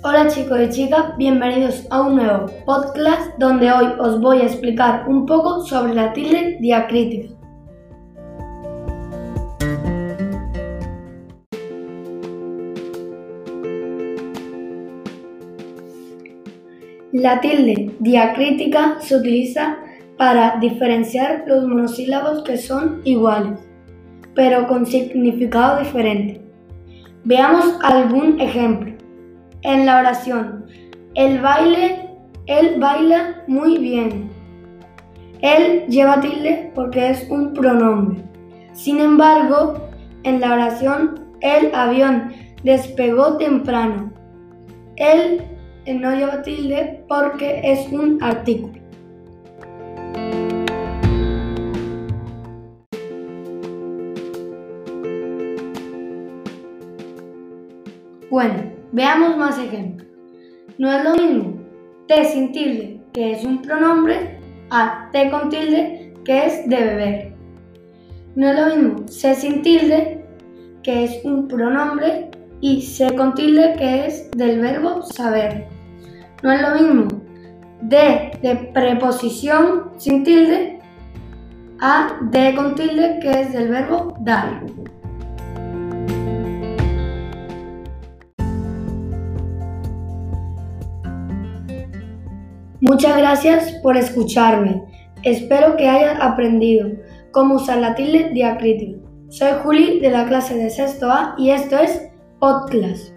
Hola 0.00 0.28
chicos 0.28 0.60
y 0.60 0.68
chicas, 0.68 1.16
bienvenidos 1.16 1.84
a 1.90 2.02
un 2.02 2.14
nuevo 2.14 2.46
podcast 2.64 3.36
donde 3.36 3.72
hoy 3.72 3.86
os 3.98 4.20
voy 4.20 4.38
a 4.38 4.44
explicar 4.44 5.08
un 5.08 5.26
poco 5.26 5.64
sobre 5.64 5.92
la 5.92 6.12
tilde 6.12 6.56
diacrítica. 6.60 7.34
La 17.10 17.40
tilde 17.40 17.96
diacrítica 17.98 19.00
se 19.00 19.16
utiliza 19.16 19.78
para 20.16 20.58
diferenciar 20.60 21.42
los 21.48 21.66
monosílabos 21.66 22.44
que 22.44 22.56
son 22.56 23.00
iguales, 23.02 23.58
pero 24.36 24.68
con 24.68 24.86
significado 24.86 25.80
diferente. 25.80 26.40
Veamos 27.24 27.76
algún 27.82 28.40
ejemplo. 28.40 28.97
En 29.62 29.86
la 29.86 29.98
oración, 29.98 30.66
el 31.14 31.40
baile, 31.40 32.10
él 32.46 32.76
baila 32.78 33.42
muy 33.48 33.78
bien. 33.78 34.30
Él 35.40 35.84
lleva 35.88 36.20
tilde 36.20 36.72
porque 36.74 37.10
es 37.10 37.28
un 37.30 37.52
pronombre. 37.52 38.24
Sin 38.72 39.00
embargo, 39.00 39.88
en 40.22 40.40
la 40.40 40.52
oración, 40.52 41.34
el 41.40 41.74
avión 41.74 42.32
despegó 42.62 43.36
temprano. 43.36 44.12
Él 44.96 45.42
no 45.86 46.14
lleva 46.14 46.42
tilde 46.42 47.04
porque 47.08 47.60
es 47.64 47.90
un 47.92 48.22
artículo. 48.22 48.87
Bueno, 58.30 58.72
veamos 58.92 59.38
más 59.38 59.58
ejemplos. 59.58 60.06
No 60.76 60.92
es 60.92 61.02
lo 61.02 61.14
mismo 61.14 61.60
T 62.08 62.24
sin 62.26 62.52
tilde, 62.52 63.00
que 63.14 63.32
es 63.32 63.42
un 63.42 63.62
pronombre, 63.62 64.38
a 64.70 65.08
T 65.12 65.30
con 65.30 65.48
tilde, 65.48 66.12
que 66.26 66.46
es 66.46 66.68
de 66.68 66.76
beber. 66.76 67.34
No 68.36 68.50
es 68.50 68.60
lo 68.60 68.66
mismo 68.66 69.08
C 69.08 69.34
sin 69.34 69.62
tilde, 69.62 70.26
que 70.82 71.04
es 71.04 71.24
un 71.24 71.48
pronombre, 71.48 72.30
y 72.60 72.82
C 72.82 73.14
con 73.14 73.34
tilde, 73.34 73.74
que 73.78 74.06
es 74.06 74.30
del 74.32 74.60
verbo 74.60 75.02
saber. 75.02 75.66
No 76.42 76.52
es 76.52 76.60
lo 76.60 76.74
mismo 76.74 77.08
D 77.80 78.32
de 78.42 78.56
preposición 78.74 79.92
sin 79.96 80.22
tilde, 80.22 80.80
a 81.80 82.18
D 82.30 82.54
con 82.54 82.74
tilde, 82.74 83.20
que 83.22 83.30
es 83.40 83.52
del 83.54 83.68
verbo 83.68 84.14
dar. 84.20 84.62
Muchas 92.80 93.16
gracias 93.16 93.72
por 93.82 93.96
escucharme. 93.96 94.84
Espero 95.24 95.76
que 95.76 95.88
hayas 95.88 96.20
aprendido 96.20 96.90
cómo 97.32 97.56
usar 97.56 97.78
la 97.78 97.96
tilde 97.96 98.30
diacrítica. 98.30 99.00
Soy 99.30 99.50
Juli 99.64 99.98
de 99.98 100.10
la 100.10 100.26
clase 100.26 100.54
de 100.54 100.70
sexto 100.70 101.10
A 101.10 101.34
y 101.38 101.50
esto 101.50 101.76
es 101.76 102.08
Podclass. 102.38 103.12